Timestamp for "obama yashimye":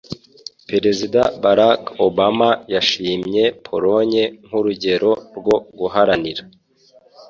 2.07-3.43